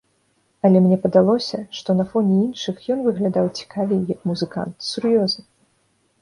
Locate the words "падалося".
1.03-1.59